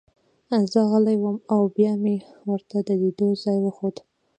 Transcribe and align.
زه 0.71 0.79
غلی 0.89 1.15
وم 1.19 1.37
او 1.53 1.61
بیا 1.75 1.91
مې 2.03 2.15
ورته 2.49 2.77
د 2.87 2.89
لیدو 3.01 3.27
ځای 3.43 3.57
وښود 3.61 3.95